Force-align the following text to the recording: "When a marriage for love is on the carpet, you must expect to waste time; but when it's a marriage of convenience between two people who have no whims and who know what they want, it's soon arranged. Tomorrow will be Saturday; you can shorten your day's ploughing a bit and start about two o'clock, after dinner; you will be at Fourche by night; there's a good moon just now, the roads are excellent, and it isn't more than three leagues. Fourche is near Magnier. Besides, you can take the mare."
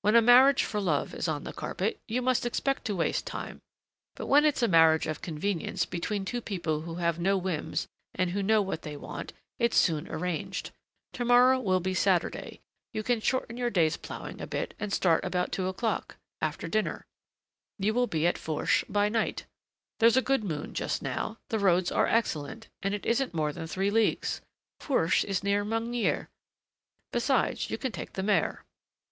"When 0.00 0.16
a 0.16 0.20
marriage 0.22 0.64
for 0.64 0.80
love 0.80 1.14
is 1.14 1.28
on 1.28 1.44
the 1.44 1.52
carpet, 1.52 2.00
you 2.08 2.20
must 2.20 2.44
expect 2.44 2.84
to 2.86 2.96
waste 2.96 3.28
time; 3.28 3.60
but 4.16 4.26
when 4.26 4.44
it's 4.44 4.60
a 4.60 4.66
marriage 4.66 5.06
of 5.06 5.22
convenience 5.22 5.86
between 5.86 6.24
two 6.24 6.40
people 6.40 6.80
who 6.80 6.96
have 6.96 7.20
no 7.20 7.36
whims 7.38 7.86
and 8.12 8.30
who 8.30 8.42
know 8.42 8.60
what 8.60 8.82
they 8.82 8.96
want, 8.96 9.32
it's 9.60 9.76
soon 9.76 10.08
arranged. 10.08 10.72
Tomorrow 11.12 11.60
will 11.60 11.78
be 11.78 11.94
Saturday; 11.94 12.58
you 12.92 13.04
can 13.04 13.20
shorten 13.20 13.56
your 13.56 13.70
day's 13.70 13.96
ploughing 13.96 14.40
a 14.40 14.48
bit 14.48 14.74
and 14.80 14.92
start 14.92 15.24
about 15.24 15.52
two 15.52 15.68
o'clock, 15.68 16.16
after 16.40 16.66
dinner; 16.66 17.06
you 17.78 17.94
will 17.94 18.08
be 18.08 18.26
at 18.26 18.38
Fourche 18.38 18.82
by 18.88 19.08
night; 19.08 19.46
there's 20.00 20.16
a 20.16 20.22
good 20.22 20.42
moon 20.42 20.74
just 20.74 21.02
now, 21.02 21.38
the 21.50 21.58
roads 21.60 21.92
are 21.92 22.08
excellent, 22.08 22.66
and 22.82 22.94
it 22.94 23.06
isn't 23.06 23.32
more 23.32 23.52
than 23.52 23.68
three 23.68 23.92
leagues. 23.92 24.40
Fourche 24.80 25.22
is 25.24 25.44
near 25.44 25.64
Magnier. 25.64 26.28
Besides, 27.12 27.70
you 27.70 27.78
can 27.78 27.92
take 27.92 28.14
the 28.14 28.24
mare." 28.24 28.64